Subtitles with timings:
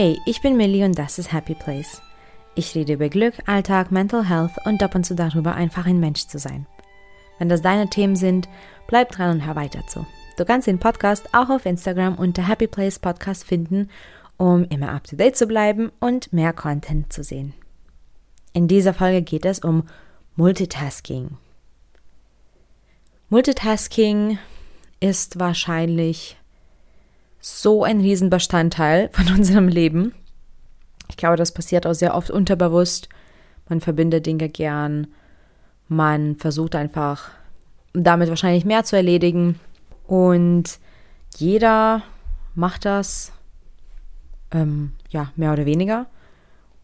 [0.00, 2.00] Hey, ich bin Millie und das ist Happy Place.
[2.54, 6.28] Ich rede über Glück, Alltag, Mental Health und ab und zu darüber, einfach ein Mensch
[6.28, 6.68] zu sein.
[7.40, 8.48] Wenn das deine Themen sind,
[8.86, 10.06] bleib dran und hör weiter zu.
[10.36, 13.90] Du kannst den Podcast auch auf Instagram unter Happy Place Podcast finden,
[14.36, 17.52] um immer up to date zu bleiben und mehr Content zu sehen.
[18.52, 19.82] In dieser Folge geht es um
[20.36, 21.38] Multitasking.
[23.30, 24.38] Multitasking
[25.00, 26.36] ist wahrscheinlich
[27.40, 30.14] so ein Riesenbestandteil von unserem Leben.
[31.08, 33.08] Ich glaube, das passiert auch sehr oft unterbewusst.
[33.68, 35.08] Man verbindet Dinge gern.
[35.88, 37.30] Man versucht einfach
[37.92, 39.58] damit wahrscheinlich mehr zu erledigen.
[40.06, 40.78] Und
[41.36, 42.02] jeder
[42.54, 43.32] macht das,
[44.50, 46.06] ähm, ja, mehr oder weniger.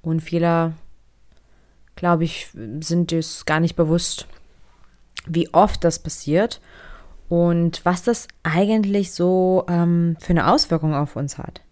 [0.03, 0.75] Und viele,
[1.97, 2.51] glaube ich,
[2.81, 4.27] sind es gar nicht bewusst,
[5.27, 6.61] wie oft das passiert
[7.29, 11.63] und was das eigentlich so ähm, für eine Auswirkung auf uns hat.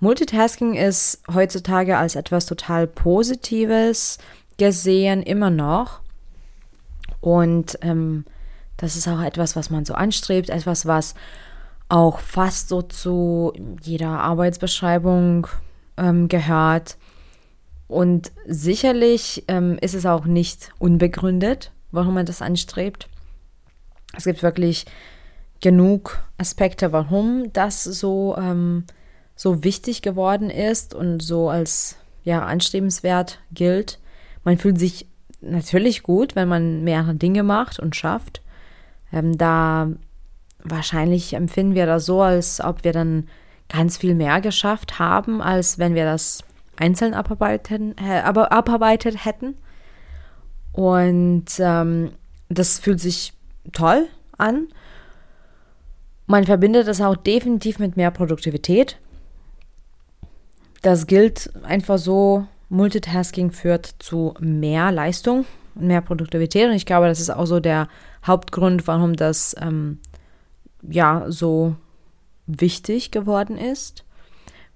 [0.00, 4.18] Multitasking ist heutzutage als etwas total Positives
[4.56, 6.00] gesehen, immer noch.
[7.20, 8.24] Und ähm,
[8.78, 11.14] das ist auch etwas, was man so anstrebt, etwas, was
[11.90, 15.48] auch fast so zu jeder Arbeitsbeschreibung
[15.98, 16.96] ähm, gehört.
[17.88, 23.08] Und sicherlich ähm, ist es auch nicht unbegründet, warum man das anstrebt.
[24.16, 24.86] Es gibt wirklich
[25.60, 28.84] genug Aspekte, warum das so, ähm,
[29.36, 33.98] so wichtig geworden ist und so als ja, anstrebenswert gilt.
[34.44, 35.06] Man fühlt sich
[35.40, 38.42] natürlich gut, wenn man mehrere Dinge macht und schafft.
[39.12, 39.90] Ähm, da
[40.62, 43.28] wahrscheinlich empfinden wir das so, als ob wir dann
[43.68, 46.42] ganz viel mehr geschafft haben, als wenn wir das
[46.76, 49.56] einzeln abarbeiten, äh, abarbeitet hätten.
[50.72, 52.12] Und ähm,
[52.48, 53.32] das fühlt sich
[53.72, 54.68] toll an.
[56.26, 58.98] Man verbindet das auch definitiv mit mehr Produktivität.
[60.82, 65.44] Das gilt einfach so, Multitasking führt zu mehr Leistung
[65.74, 66.68] und mehr Produktivität.
[66.68, 67.88] Und ich glaube, das ist auch so der
[68.24, 69.98] Hauptgrund, warum das ähm,
[70.88, 71.74] ja so
[72.46, 74.04] wichtig geworden ist.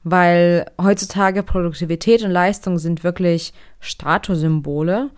[0.02, 5.10] Weil heutzutage Produktivität und Leistung sind wirklich Statussymbole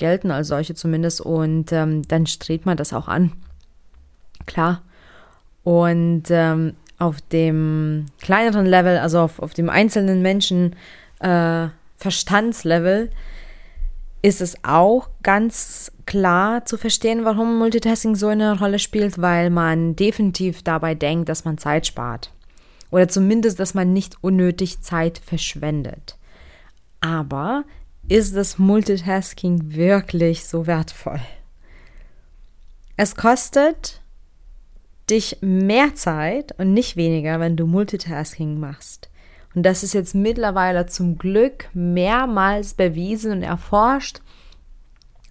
[0.00, 3.32] gelten als solche zumindest und ähm, dann strebt man das auch an.
[4.46, 4.82] Klar.
[5.62, 10.74] Und ähm, auf dem kleineren Level, also auf, auf dem einzelnen Menschen
[11.20, 13.10] äh, Verstandslevel,
[14.22, 19.96] ist es auch ganz klar zu verstehen, warum Multitasking so eine Rolle spielt, weil man
[19.96, 22.32] definitiv dabei denkt, dass man Zeit spart.
[22.90, 26.16] Oder zumindest, dass man nicht unnötig Zeit verschwendet.
[27.00, 27.64] Aber
[28.08, 31.20] ist das Multitasking wirklich so wertvoll?
[32.96, 34.00] Es kostet
[35.08, 39.08] dich mehr Zeit und nicht weniger, wenn du Multitasking machst.
[39.54, 44.20] Und das ist jetzt mittlerweile zum Glück mehrmals bewiesen und erforscht.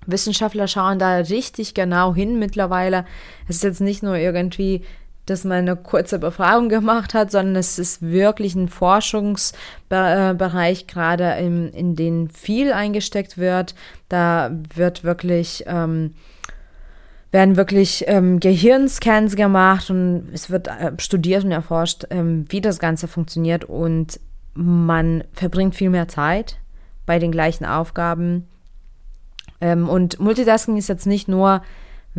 [0.06, 3.06] Wissenschaftler schauen da richtig genau hin mittlerweile.
[3.48, 4.84] Es ist jetzt nicht nur irgendwie
[5.30, 11.70] dass man eine kurze Befragung gemacht hat, sondern es ist wirklich ein Forschungsbereich gerade, in,
[11.70, 13.76] in den viel eingesteckt wird.
[14.08, 16.16] Da wird wirklich, ähm,
[17.32, 22.80] werden wirklich ähm, Gehirnscans gemacht und es wird äh, studiert und erforscht, ähm, wie das
[22.80, 24.20] Ganze funktioniert und
[24.54, 26.58] man verbringt viel mehr Zeit
[27.06, 28.48] bei den gleichen Aufgaben.
[29.62, 31.62] Ähm, und Multitasking ist jetzt nicht nur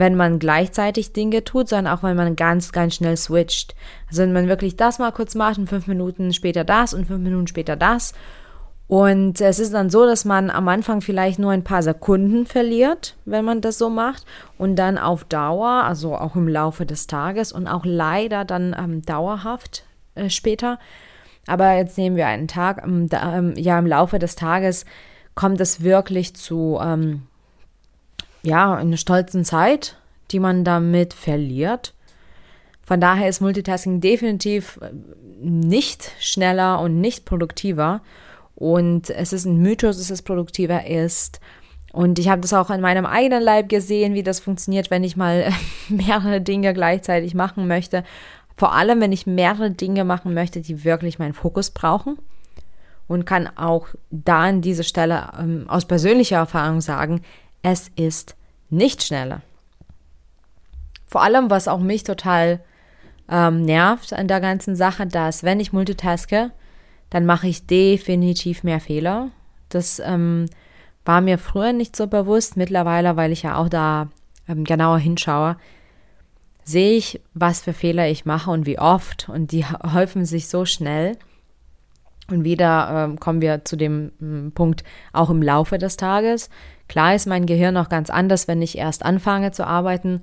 [0.00, 3.74] wenn man gleichzeitig Dinge tut, sondern auch wenn man ganz, ganz schnell switcht.
[4.08, 7.22] Also wenn man wirklich das mal kurz macht und fünf Minuten später das und fünf
[7.22, 8.14] Minuten später das.
[8.88, 13.14] Und es ist dann so, dass man am Anfang vielleicht nur ein paar Sekunden verliert,
[13.26, 14.24] wenn man das so macht.
[14.56, 19.02] Und dann auf Dauer, also auch im Laufe des Tages und auch leider dann ähm,
[19.02, 19.84] dauerhaft
[20.14, 20.78] äh, später.
[21.46, 24.86] Aber jetzt nehmen wir einen Tag, ähm, da, ähm, ja, im Laufe des Tages
[25.34, 27.22] kommt es wirklich zu ähm,
[28.42, 29.96] ja, eine stolzen Zeit,
[30.30, 31.94] die man damit verliert.
[32.82, 34.90] Von daher ist Multitasking definitiv äh,
[35.40, 38.02] nicht schneller und nicht produktiver.
[38.56, 41.40] Und es ist ein Mythos, dass es produktiver ist.
[41.92, 45.16] Und ich habe das auch an meinem eigenen Leib gesehen, wie das funktioniert, wenn ich
[45.16, 45.52] mal
[45.88, 48.04] mehrere Dinge gleichzeitig machen möchte.
[48.56, 52.18] Vor allem, wenn ich mehrere Dinge machen möchte, die wirklich meinen Fokus brauchen.
[53.08, 57.22] Und kann auch da an dieser Stelle ähm, aus persönlicher Erfahrung sagen,
[57.62, 58.36] es ist
[58.68, 59.42] nicht schneller.
[61.10, 62.60] Vor allem, was auch mich total
[63.28, 66.52] ähm, nervt an der ganzen Sache, dass wenn ich multitaske,
[67.10, 69.30] dann mache ich definitiv mehr Fehler.
[69.68, 70.46] Das ähm,
[71.04, 72.56] war mir früher nicht so bewusst.
[72.56, 74.08] Mittlerweile, weil ich ja auch da
[74.48, 75.56] ähm, genauer hinschaue,
[76.62, 79.28] sehe ich, was für Fehler ich mache und wie oft.
[79.28, 81.16] Und die häufen sich so schnell.
[82.28, 86.50] Und wieder äh, kommen wir zu dem äh, Punkt, auch im Laufe des Tages.
[86.86, 90.22] Klar ist mein Gehirn noch ganz anders, wenn ich erst anfange zu arbeiten.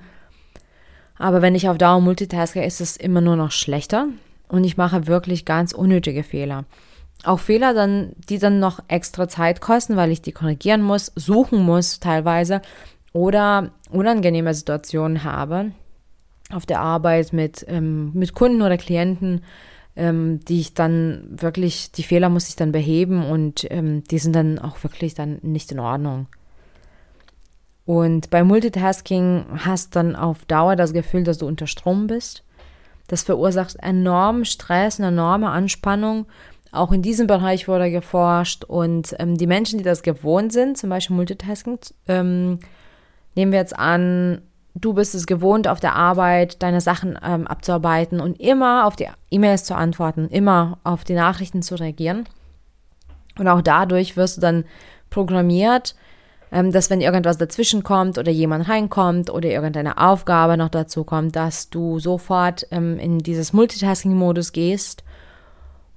[1.19, 4.07] Aber wenn ich auf Dauer multitaske, ist es immer nur noch schlechter.
[4.47, 6.65] Und ich mache wirklich ganz unnötige Fehler.
[7.23, 11.59] Auch Fehler, dann, die dann noch extra Zeit kosten, weil ich die korrigieren muss, suchen
[11.63, 12.61] muss teilweise
[13.11, 15.71] oder unangenehme Situationen habe
[16.51, 19.41] auf der Arbeit mit, ähm, mit Kunden oder Klienten,
[19.95, 24.35] ähm, die ich dann wirklich, die Fehler muss ich dann beheben und ähm, die sind
[24.35, 26.27] dann auch wirklich dann nicht in Ordnung.
[27.87, 32.43] Und bei Multitasking hast dann auf Dauer das Gefühl, dass du unter Strom bist.
[33.07, 36.25] Das verursacht enormen Stress, eine enorme Anspannung.
[36.73, 40.89] Auch in diesem Bereich wurde geforscht und ähm, die Menschen, die das gewohnt sind, zum
[40.89, 41.79] Beispiel Multitasking,
[42.09, 42.59] ähm,
[43.35, 44.41] nehmen wir jetzt an,
[44.75, 49.07] du bist es gewohnt, auf der Arbeit deine Sachen ähm, abzuarbeiten und immer auf die
[49.31, 52.27] E-Mails zu antworten, immer auf die Nachrichten zu reagieren.
[53.39, 54.65] Und auch dadurch wirst du dann
[55.09, 55.95] programmiert,
[56.51, 61.35] ähm, dass wenn irgendwas dazwischen kommt oder jemand reinkommt oder irgendeine Aufgabe noch dazu kommt,
[61.35, 65.03] dass du sofort ähm, in dieses Multitasking-Modus gehst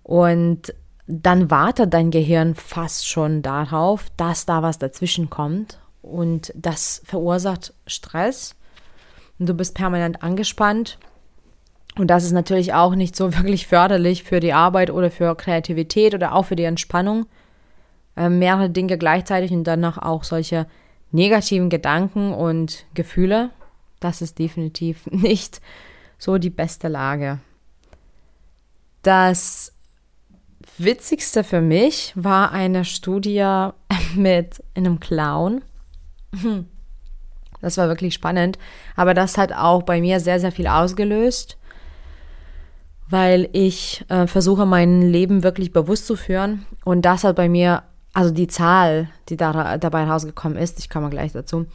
[0.03, 0.75] und
[1.07, 7.75] dann wartet dein Gehirn fast schon darauf, dass da was dazwischen kommt und das verursacht
[7.87, 8.55] Stress
[9.39, 10.99] und du bist permanent angespannt.
[11.99, 16.15] Und das ist natürlich auch nicht so wirklich förderlich für die Arbeit oder für Kreativität
[16.15, 17.27] oder auch für die Entspannung.
[18.21, 20.67] Äh, mehrere Dinge gleichzeitig und danach auch solche
[21.11, 23.49] negativen Gedanken und Gefühle.
[23.99, 25.63] Das ist definitiv nicht
[26.19, 27.39] so die beste Lage.
[29.01, 29.73] Das
[30.77, 33.71] Witzigste für mich war eine Studie
[34.15, 35.63] mit einem Clown.
[37.63, 38.59] Das war wirklich spannend.
[38.97, 41.57] Aber das hat auch bei mir sehr, sehr viel ausgelöst,
[43.09, 46.67] weil ich äh, versuche, mein Leben wirklich bewusst zu führen.
[46.85, 51.11] Und das hat bei mir, also die Zahl, die da, dabei rausgekommen ist, ich komme
[51.11, 51.67] gleich dazu,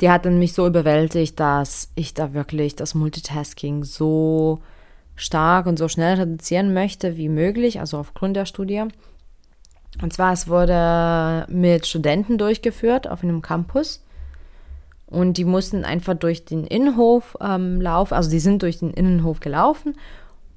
[0.00, 4.60] die hat dann mich so überwältigt, dass ich da wirklich das Multitasking so
[5.14, 8.84] stark und so schnell reduzieren möchte wie möglich, also aufgrund der Studie.
[10.00, 14.02] Und zwar, es wurde mit Studenten durchgeführt auf einem Campus.
[15.06, 19.40] Und die mussten einfach durch den Innenhof ähm, laufen, also die sind durch den Innenhof
[19.40, 19.96] gelaufen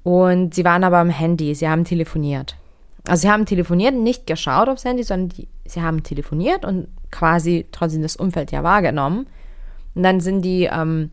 [0.04, 2.56] und sie waren aber am Handy, sie haben telefoniert.
[3.06, 7.66] Also sie haben telefoniert, nicht geschaut aufs Handy, sondern die, sie haben telefoniert und quasi
[7.70, 9.26] trotzdem das Umfeld ja wahrgenommen.
[9.94, 11.10] Und dann sind die ähm,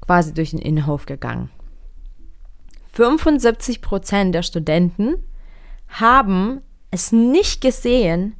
[0.00, 1.50] quasi durch den Innenhof gegangen.
[2.92, 5.16] 75 Prozent der Studenten
[5.88, 8.34] haben es nicht gesehen,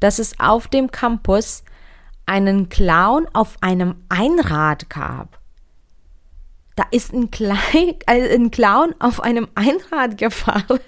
[0.00, 1.64] dass es auf dem Campus
[2.26, 5.40] einen Clown auf einem Einrad gab.
[6.76, 7.58] Da ist ein, Klein,
[8.06, 10.80] äh, ein Clown auf einem Einrad gefahren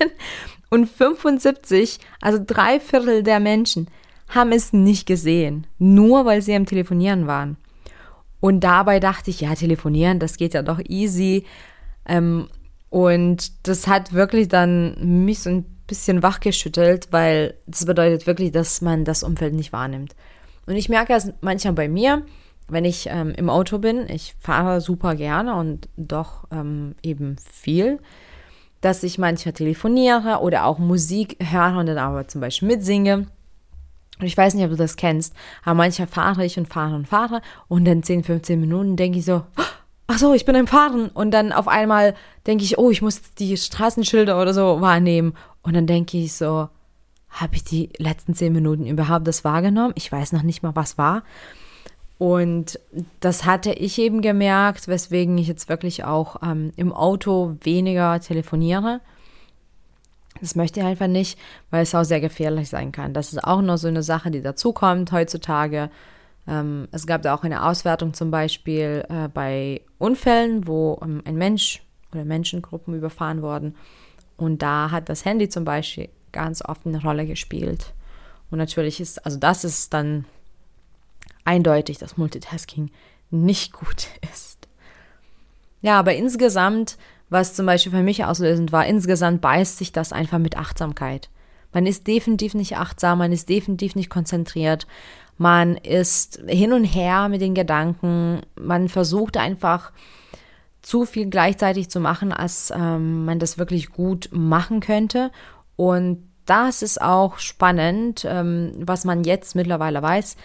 [0.74, 3.88] und 75, also drei Viertel der Menschen,
[4.28, 7.56] haben es nicht gesehen, nur weil sie am Telefonieren waren.
[8.40, 11.44] Und dabei dachte ich, ja, telefonieren, das geht ja doch easy.
[12.06, 12.48] Ähm,
[12.90, 18.80] und das hat wirklich dann mich so ein bisschen wachgeschüttelt, weil das bedeutet wirklich, dass
[18.80, 20.16] man das Umfeld nicht wahrnimmt.
[20.66, 22.24] Und ich merke es manchmal bei mir,
[22.66, 28.00] wenn ich ähm, im Auto bin, ich fahre super gerne und doch ähm, eben viel,
[28.84, 33.26] dass ich manchmal telefoniere oder auch Musik höre und dann aber zum Beispiel mitsinge.
[34.20, 37.08] Und ich weiß nicht, ob du das kennst, aber manchmal fahre ich und fahre und
[37.08, 39.42] fahre und dann 10, 15 Minuten denke ich so,
[40.06, 41.08] ach so, ich bin am Fahren.
[41.08, 42.14] Und dann auf einmal
[42.46, 45.34] denke ich, oh, ich muss die Straßenschilder oder so wahrnehmen.
[45.62, 46.68] Und dann denke ich so,
[47.30, 49.94] habe ich die letzten zehn Minuten überhaupt das wahrgenommen?
[49.96, 51.22] Ich weiß noch nicht mal, was war.
[52.24, 52.80] Und
[53.20, 59.02] das hatte ich eben gemerkt, weswegen ich jetzt wirklich auch ähm, im Auto weniger telefoniere.
[60.40, 61.38] Das möchte ich einfach nicht,
[61.70, 63.12] weil es auch sehr gefährlich sein kann.
[63.12, 65.90] Das ist auch noch so eine Sache, die dazukommt heutzutage.
[66.48, 71.36] Ähm, es gab da auch eine Auswertung zum Beispiel äh, bei Unfällen, wo ähm, ein
[71.36, 73.74] Mensch oder Menschengruppen überfahren wurden.
[74.38, 77.92] Und da hat das Handy zum Beispiel ganz oft eine Rolle gespielt.
[78.50, 80.24] Und natürlich ist, also das ist dann
[81.44, 82.90] eindeutig, dass Multitasking
[83.30, 84.68] nicht gut ist.
[85.80, 86.96] Ja, aber insgesamt,
[87.28, 91.28] was zum Beispiel für mich auslösend war, insgesamt beißt sich das einfach mit Achtsamkeit.
[91.72, 94.86] Man ist definitiv nicht achtsam, man ist definitiv nicht konzentriert,
[95.36, 99.92] man ist hin und her mit den Gedanken, man versucht einfach
[100.80, 105.32] zu viel gleichzeitig zu machen, als ähm, man das wirklich gut machen könnte.
[105.76, 110.36] Und das ist auch spannend, ähm, was man jetzt mittlerweile weiß.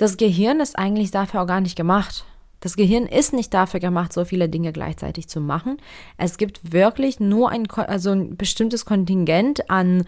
[0.00, 2.24] Das Gehirn ist eigentlich dafür auch gar nicht gemacht.
[2.60, 5.76] Das Gehirn ist nicht dafür gemacht, so viele Dinge gleichzeitig zu machen.
[6.16, 10.06] Es gibt wirklich nur ein, also ein bestimmtes Kontingent an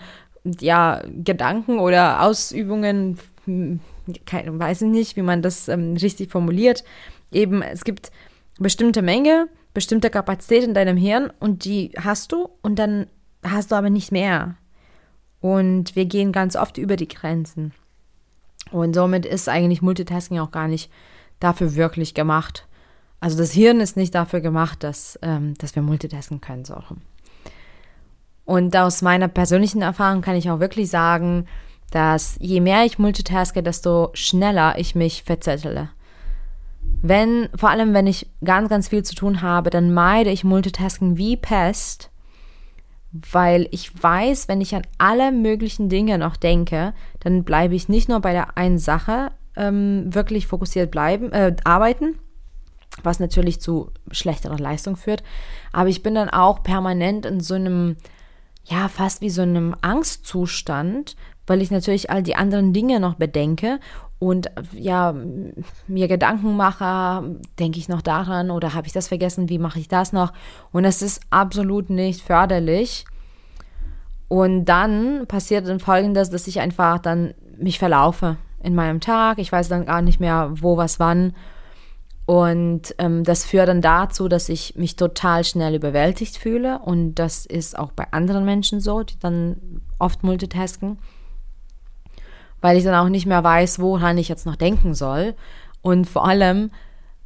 [0.61, 3.81] ja, Gedanken oder Ausübungen, hm,
[4.25, 6.85] keine, weiß ich nicht, wie man das ähm, richtig formuliert.
[7.31, 8.13] Eben, es gibt
[8.59, 13.09] bestimmte Menge, bestimmte Kapazität in deinem Hirn und die hast du und dann
[13.43, 14.55] hast du aber nicht mehr.
[15.43, 17.75] Und wir gehen ganz oft über die Grenzen.
[18.73, 20.91] Und somit ist eigentlich Multitasking auch gar nicht
[21.41, 22.67] dafür wirklich gemacht.
[23.21, 26.65] Also das Hirn ist nicht dafür gemacht, dass, ähm, dass wir multitasken können.
[26.65, 26.77] So.
[28.45, 31.47] Und aus meiner persönlichen Erfahrung kann ich auch wirklich sagen,
[31.91, 35.91] dass je mehr ich multitaske, desto schneller ich mich verzettele.
[37.03, 41.17] Wenn, vor allem wenn ich ganz, ganz viel zu tun habe, dann meide ich Multitasking
[41.17, 42.11] wie Pest,
[43.13, 48.09] weil ich weiß, wenn ich an alle möglichen Dinge noch denke, dann bleibe ich nicht
[48.09, 52.19] nur bei der einen Sache ähm, wirklich fokussiert bleiben, äh, arbeiten,
[53.03, 55.23] was natürlich zu schlechterer Leistung führt,
[55.73, 57.97] aber ich bin dann auch permanent in so einem,
[58.65, 61.17] ja, fast wie so einem Angstzustand,
[61.47, 63.79] weil ich natürlich all die anderen Dinge noch bedenke
[64.23, 65.17] und ja,
[65.89, 69.89] mir Gedanken mache, denke ich noch daran oder habe ich das vergessen, wie mache ich
[69.89, 70.33] das noch?
[70.71, 73.05] Und es ist absolut nicht förderlich.
[74.29, 79.41] Und dann passiert dann folgendes, dass ich einfach dann mich verlaufe in meinem Tag.
[79.41, 81.35] Ich weiß dann gar nicht mehr, wo, was, wann.
[82.25, 86.79] Und ähm, das führt dann dazu, dass ich mich total schnell überwältigt fühle.
[86.79, 90.99] Und das ist auch bei anderen Menschen so, die dann oft multitasken
[92.63, 95.35] weil ich dann auch nicht mehr weiß, woran ich jetzt noch denken soll.
[95.83, 96.71] Und vor allem,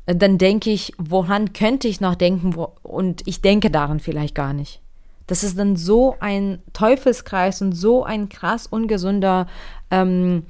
[0.07, 4.35] äh, dann denke ich, woran könnte ich noch denken wo, und ich denke daran vielleicht
[4.35, 4.81] gar nicht.
[5.29, 9.47] Das ist dann so ein Teufelskreis und so ein krass ungesunder
[9.91, 10.47] ähm,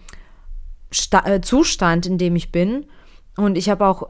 [1.24, 2.86] äh, Zustand, in dem ich bin.
[3.36, 4.04] Und ich habe auch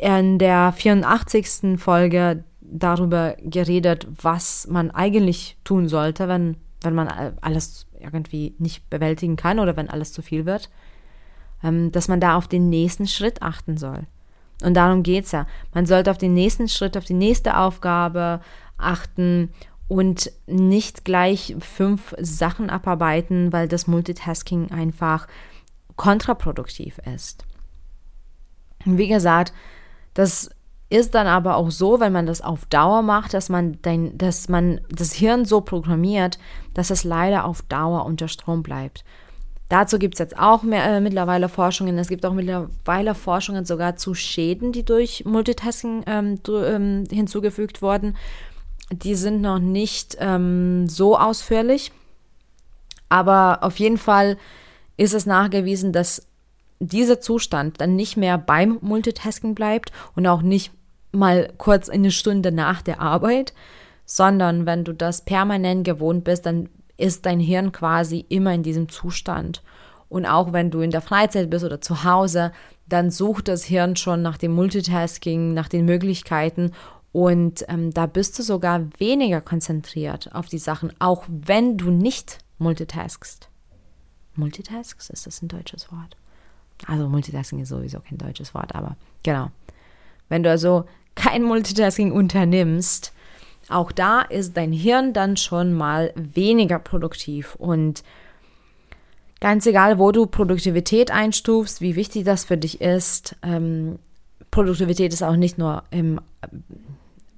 [0.00, 1.78] in der 84.
[1.78, 7.08] Folge darüber geredet, was man eigentlich tun sollte, wenn, wenn man
[7.40, 10.70] alles irgendwie nicht bewältigen kann oder wenn alles zu viel wird,
[11.62, 14.06] ähm, dass man da auf den nächsten Schritt achten soll.
[14.62, 15.46] Und darum geht es ja.
[15.72, 18.40] Man sollte auf den nächsten Schritt, auf die nächste Aufgabe
[18.76, 19.50] achten
[19.88, 25.26] und nicht gleich fünf Sachen abarbeiten, weil das Multitasking einfach
[25.96, 27.44] kontraproduktiv ist.
[28.84, 29.52] Wie gesagt,
[30.14, 30.50] das
[30.90, 34.48] ist dann aber auch so, wenn man das auf Dauer macht, dass man, dein, dass
[34.48, 36.38] man das Hirn so programmiert,
[36.74, 39.04] dass es leider auf Dauer unter Strom bleibt.
[39.68, 41.96] Dazu gibt es jetzt auch mehr, äh, mittlerweile Forschungen.
[41.96, 47.80] Es gibt auch mittlerweile Forschungen sogar zu Schäden, die durch Multitasking ähm, du, ähm, hinzugefügt
[47.80, 48.16] wurden.
[48.90, 51.92] Die sind noch nicht ähm, so ausführlich.
[53.08, 54.38] Aber auf jeden Fall
[54.96, 56.26] ist es nachgewiesen, dass
[56.80, 60.72] dieser Zustand dann nicht mehr beim Multitasking bleibt und auch nicht
[61.12, 63.54] mal kurz eine Stunde nach der Arbeit,
[64.04, 68.88] sondern wenn du das permanent gewohnt bist, dann ist dein Hirn quasi immer in diesem
[68.88, 69.62] Zustand.
[70.08, 72.52] Und auch wenn du in der Freizeit bist oder zu Hause,
[72.88, 76.72] dann sucht das Hirn schon nach dem Multitasking, nach den Möglichkeiten
[77.12, 82.38] und ähm, da bist du sogar weniger konzentriert auf die Sachen, auch wenn du nicht
[82.58, 83.48] multitaskst.
[84.36, 86.16] Multitasks, ist das ein deutsches Wort?
[86.86, 89.50] Also Multitasking ist sowieso kein deutsches Wort, aber genau.
[90.30, 93.12] Wenn du also kein Multitasking unternimmst,
[93.68, 97.54] auch da ist dein Hirn dann schon mal weniger produktiv.
[97.56, 98.02] Und
[99.40, 103.98] ganz egal, wo du Produktivität einstufst, wie wichtig das für dich ist, ähm,
[104.50, 106.20] Produktivität ist auch nicht nur im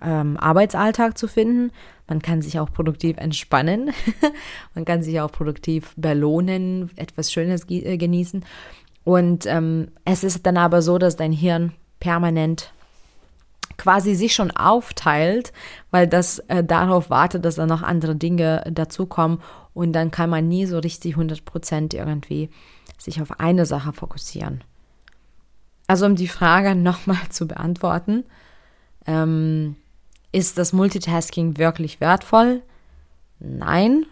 [0.00, 1.72] ähm, Arbeitsalltag zu finden.
[2.08, 3.90] Man kann sich auch produktiv entspannen.
[4.74, 8.44] Man kann sich auch produktiv belohnen, etwas Schönes äh, genießen.
[9.04, 12.72] Und ähm, es ist dann aber so, dass dein Hirn permanent
[13.76, 15.52] quasi sich schon aufteilt,
[15.90, 19.40] weil das äh, darauf wartet, dass da noch andere Dinge dazukommen
[19.74, 22.50] und dann kann man nie so richtig 100% irgendwie
[22.98, 24.62] sich auf eine Sache fokussieren.
[25.86, 28.24] Also um die Frage nochmal zu beantworten,
[29.06, 29.76] ähm,
[30.32, 32.62] ist das Multitasking wirklich wertvoll?
[33.38, 34.06] Nein,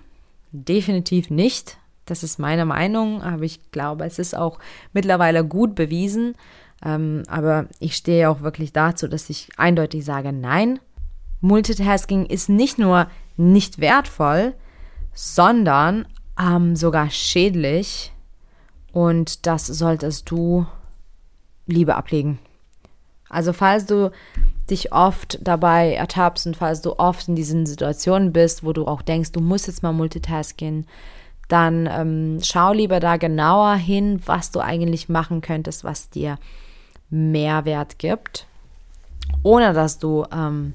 [0.52, 1.78] definitiv nicht.
[2.04, 4.58] Das ist meine Meinung, aber ich glaube, es ist auch
[4.92, 6.34] mittlerweile gut bewiesen,
[6.84, 10.80] ähm, aber ich stehe auch wirklich dazu, dass ich eindeutig sage, nein,
[11.40, 14.54] Multitasking ist nicht nur nicht wertvoll,
[15.14, 16.06] sondern
[16.38, 18.12] ähm, sogar schädlich.
[18.92, 20.66] Und das solltest du
[21.66, 22.38] lieber ablegen.
[23.28, 24.10] Also falls du
[24.68, 29.02] dich oft dabei ertappst und falls du oft in diesen Situationen bist, wo du auch
[29.02, 30.86] denkst, du musst jetzt mal multitasken,
[31.48, 36.38] dann ähm, schau lieber da genauer hin, was du eigentlich machen könntest, was dir
[37.10, 38.46] Mehrwert gibt,
[39.42, 40.74] ohne dass du ähm,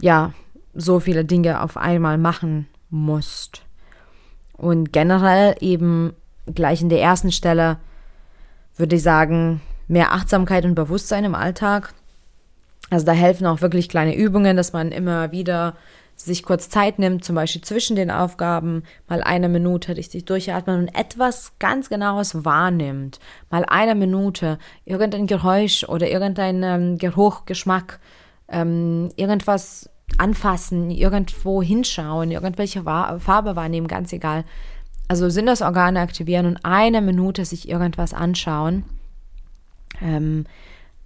[0.00, 0.32] ja
[0.74, 3.62] so viele Dinge auf einmal machen musst.
[4.56, 6.12] Und generell eben
[6.54, 7.78] gleich in der ersten Stelle
[8.76, 11.94] würde ich sagen, mehr Achtsamkeit und Bewusstsein im Alltag.
[12.90, 15.76] Also da helfen auch wirklich kleine Übungen, dass man immer wieder
[16.16, 20.88] sich kurz Zeit nimmt, zum Beispiel zwischen den Aufgaben, mal eine Minute richtig durchatmen und
[20.88, 23.20] etwas ganz Genaues wahrnimmt.
[23.50, 28.00] Mal eine Minute irgendein Geräusch oder irgendein ähm, Geruch, Geschmack,
[28.48, 34.44] ähm, irgendwas anfassen, irgendwo hinschauen, irgendwelche Farbe wahrnehmen, ganz egal.
[35.08, 38.84] Also Sinnesorgane aktivieren und eine Minute sich irgendwas anschauen.
[40.00, 40.46] Ähm,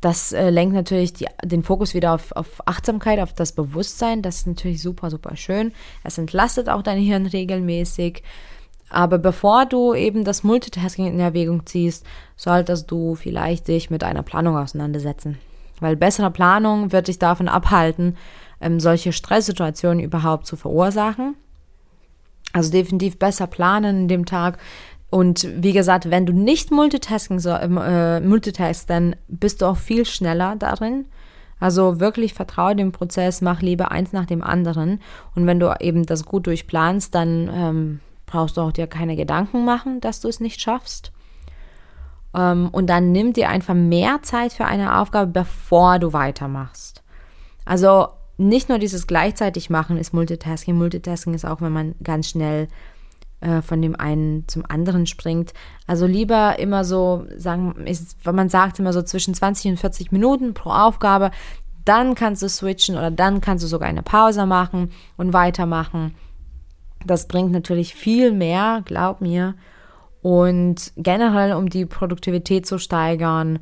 [0.01, 4.23] das äh, lenkt natürlich die, den Fokus wieder auf, auf Achtsamkeit, auf das Bewusstsein.
[4.23, 5.73] Das ist natürlich super, super schön.
[6.05, 8.23] Es entlastet auch dein Hirn regelmäßig.
[8.89, 12.05] Aber bevor du eben das Multitasking in Erwägung ziehst,
[12.37, 15.39] solltest du vielleicht dich mit einer Planung auseinandersetzen.
[15.81, 18.17] Weil bessere Planung wird dich davon abhalten,
[18.61, 21.37] ähm, solche Stresssituationen überhaupt zu verursachen.
[22.53, 24.59] Also definitiv besser planen in dem Tag,
[25.11, 29.77] und wie gesagt, wenn du nicht Multitasking so, ähm, äh, multitask, dann bist du auch
[29.77, 31.07] viel schneller darin.
[31.59, 35.01] Also wirklich vertraue dem Prozess, mach lieber eins nach dem anderen.
[35.35, 39.65] Und wenn du eben das gut durchplanst, dann ähm, brauchst du auch dir keine Gedanken
[39.65, 41.13] machen, dass du es nicht schaffst.
[42.33, 47.03] Ähm, und dann nimm dir einfach mehr Zeit für eine Aufgabe, bevor du weitermachst.
[47.65, 50.79] Also nicht nur dieses gleichzeitig machen ist Multitasking.
[50.79, 52.69] Multitasking ist auch, wenn man ganz schnell
[53.41, 55.53] äh, von dem einen zum anderen springt.
[55.87, 60.13] Also lieber immer so, sagen, ist, wenn man sagt immer so zwischen 20 und 40
[60.13, 61.31] Minuten pro Aufgabe,
[61.85, 66.15] dann kannst du switchen oder dann kannst du sogar eine Pause machen und weitermachen.
[67.05, 69.55] Das bringt natürlich viel mehr, glaub mir.
[70.23, 73.61] Und generell, um die Produktivität zu steigern,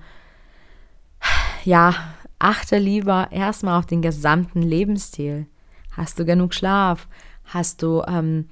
[1.64, 1.94] ja,
[2.38, 5.46] achte lieber erstmal auf den gesamten Lebensstil.
[5.96, 7.06] Hast du genug Schlaf?
[7.44, 8.48] Hast du ähm,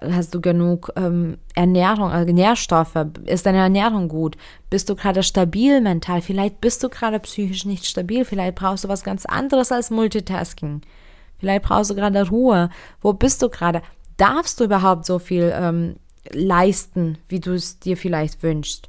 [0.00, 2.96] hast du genug ähm, Ernährung, also Nährstoffe?
[3.26, 4.36] Ist deine Ernährung gut?
[4.70, 6.20] Bist du gerade stabil mental?
[6.20, 8.24] Vielleicht bist du gerade psychisch nicht stabil.
[8.24, 10.82] Vielleicht brauchst du was ganz anderes als Multitasking.
[11.38, 12.70] Vielleicht brauchst du gerade Ruhe.
[13.00, 13.82] Wo bist du gerade?
[14.16, 15.96] Darfst du überhaupt so viel ähm,
[16.30, 18.88] leisten, wie du es dir vielleicht wünschst?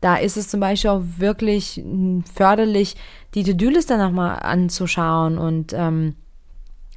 [0.00, 2.96] Da ist es zum Beispiel auch wirklich hm, förderlich,
[3.34, 6.16] die To-Do-Liste nochmal anzuschauen und ähm,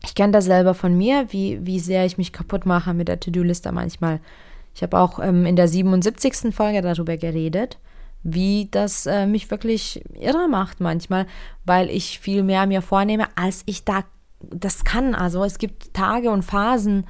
[0.03, 3.19] ich kenne das selber von mir, wie, wie sehr ich mich kaputt mache mit der
[3.19, 4.19] To-Do-Liste manchmal.
[4.75, 6.53] Ich habe auch ähm, in der 77.
[6.53, 7.79] Folge darüber geredet,
[8.23, 11.25] wie das äh, mich wirklich irre macht manchmal,
[11.65, 14.03] weil ich viel mehr mir vornehme, als ich da
[14.39, 15.15] das kann.
[15.15, 17.05] Also es gibt Tage und Phasen,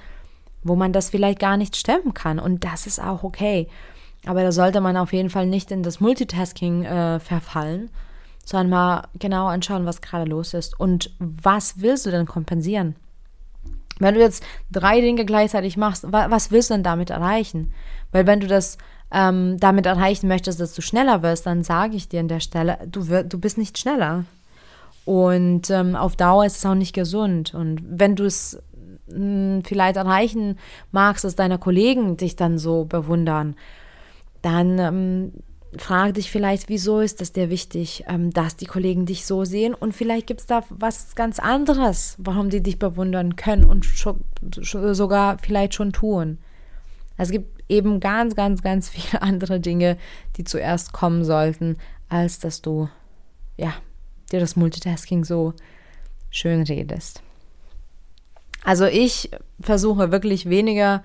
[0.63, 3.67] wo man das vielleicht gar nicht stemmen kann und das ist auch okay.
[4.25, 7.89] Aber da sollte man auf jeden Fall nicht in das Multitasking äh, verfallen,
[8.47, 12.95] sondern mal genau anschauen, was gerade los ist und was willst du denn kompensieren?
[13.99, 17.73] Wenn du jetzt drei Dinge gleichzeitig machst, was willst du denn damit erreichen?
[18.13, 18.77] Weil wenn du das
[19.11, 22.77] ähm, damit erreichen möchtest, dass du schneller wirst, dann sage ich dir an der Stelle,
[22.89, 24.23] du, wirst, du bist nicht schneller.
[25.03, 27.53] Und ähm, auf Dauer ist es auch nicht gesund.
[27.53, 28.61] Und wenn du es
[29.09, 30.57] hm, vielleicht erreichen
[30.93, 33.55] magst, dass deine Kollegen dich dann so bewundern,
[34.41, 35.31] dann ähm,
[35.75, 39.73] frag dich vielleicht, wieso ist es dir wichtig, ähm, dass die Kollegen dich so sehen
[39.73, 43.85] und vielleicht gibt es da was ganz anderes, warum die dich bewundern können und
[44.41, 46.37] sogar vielleicht schon tun.
[47.17, 49.97] Es gibt eben ganz, ganz, ganz viele andere Dinge,
[50.37, 51.77] die zuerst kommen sollten,
[52.09, 52.89] als dass du,
[53.57, 53.73] ja,
[54.31, 55.53] dir das Multitasking so
[56.29, 57.21] schön redest.
[58.63, 61.03] Also ich versuche wirklich weniger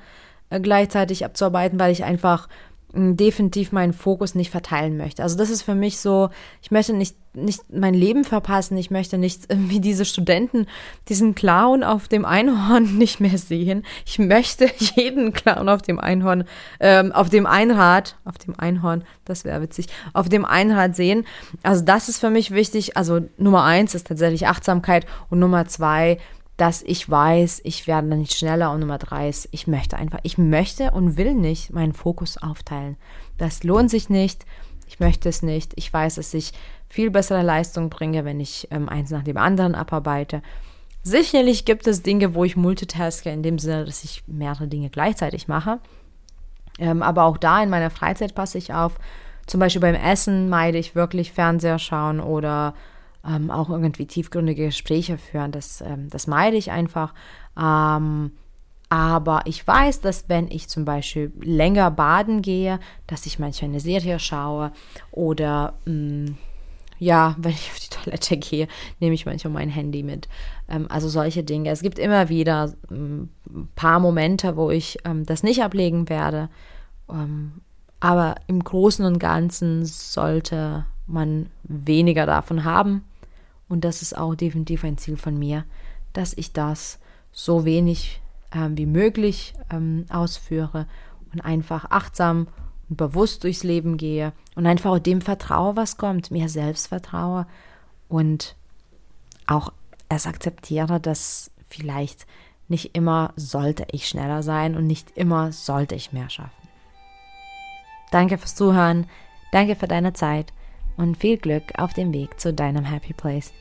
[0.50, 2.48] äh, gleichzeitig abzuarbeiten, weil ich einfach
[2.94, 5.22] definitiv meinen Fokus nicht verteilen möchte.
[5.22, 6.28] Also das ist für mich so,
[6.60, 10.66] ich möchte nicht, nicht mein Leben verpassen, ich möchte nicht wie diese Studenten
[11.08, 13.84] diesen Clown auf dem Einhorn nicht mehr sehen.
[14.04, 16.44] Ich möchte jeden Clown auf dem Einhorn,
[16.80, 21.24] ähm, auf dem Einrad, auf dem Einhorn, das wäre witzig, auf dem Einrad sehen.
[21.62, 22.96] Also das ist für mich wichtig.
[22.96, 26.18] Also Nummer eins ist tatsächlich Achtsamkeit und Nummer zwei
[26.56, 28.70] dass ich weiß, ich werde dann nicht schneller.
[28.72, 32.96] Und Nummer drei ist, ich möchte einfach, ich möchte und will nicht meinen Fokus aufteilen.
[33.38, 34.44] Das lohnt sich nicht.
[34.86, 35.72] Ich möchte es nicht.
[35.76, 36.52] Ich weiß, dass ich
[36.88, 40.42] viel bessere Leistung bringe, wenn ich ähm, eins nach dem anderen abarbeite.
[41.02, 45.48] Sicherlich gibt es Dinge, wo ich multitaske, in dem Sinne, dass ich mehrere Dinge gleichzeitig
[45.48, 45.80] mache.
[46.78, 48.98] Ähm, aber auch da in meiner Freizeit passe ich auf.
[49.46, 52.74] Zum Beispiel beim Essen meide ich wirklich Fernseher schauen oder
[53.26, 55.52] ähm, auch irgendwie tiefgründige Gespräche führen.
[55.52, 57.14] Das, ähm, das meide ich einfach.
[57.60, 58.32] Ähm,
[58.88, 63.80] aber ich weiß, dass wenn ich zum Beispiel länger baden gehe, dass ich manchmal eine
[63.80, 64.72] Serie schaue
[65.10, 65.92] oder mh,
[66.30, 66.36] mm,
[66.98, 68.68] ja, wenn ich auf die Toilette gehe,
[69.00, 70.28] nehme ich manchmal mein Handy mit.
[70.68, 71.70] Ähm, also solche Dinge.
[71.70, 76.48] Es gibt immer wieder ein ähm, paar Momente, wo ich ähm, das nicht ablegen werde.
[77.10, 77.62] Ähm,
[77.98, 83.04] aber im Großen und Ganzen sollte man weniger davon haben.
[83.72, 85.64] Und das ist auch definitiv ein Ziel von mir,
[86.12, 86.98] dass ich das
[87.32, 88.20] so wenig
[88.52, 90.86] ähm, wie möglich ähm, ausführe
[91.32, 92.48] und einfach achtsam
[92.90, 97.46] und bewusst durchs Leben gehe und einfach dem vertraue, was kommt, mir selbst vertraue
[98.10, 98.56] und
[99.46, 99.72] auch
[100.10, 102.26] es akzeptiere, dass vielleicht
[102.68, 106.68] nicht immer sollte ich schneller sein und nicht immer sollte ich mehr schaffen.
[108.10, 109.06] Danke fürs Zuhören,
[109.50, 110.52] danke für deine Zeit
[110.96, 113.52] und viel Glück auf dem Weg zu deinem Happy Place.